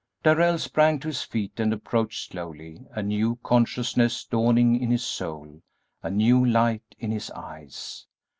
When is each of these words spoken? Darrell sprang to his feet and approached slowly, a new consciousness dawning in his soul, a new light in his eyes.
Darrell 0.23 0.57
sprang 0.57 0.97
to 1.01 1.09
his 1.09 1.21
feet 1.21 1.59
and 1.59 1.71
approached 1.71 2.31
slowly, 2.31 2.87
a 2.95 3.03
new 3.03 3.37
consciousness 3.43 4.23
dawning 4.25 4.75
in 4.81 4.89
his 4.89 5.03
soul, 5.03 5.61
a 6.01 6.09
new 6.09 6.43
light 6.43 6.95
in 6.97 7.11
his 7.11 7.29
eyes. 7.29 8.07